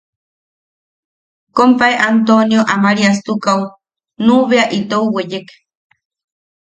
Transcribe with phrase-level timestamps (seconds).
[1.55, 3.63] Kompae Antonio Amariastukaʼu
[4.25, 5.47] nuʼu bea itou weyek.